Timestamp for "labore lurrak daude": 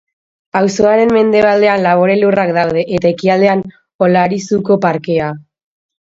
1.87-2.85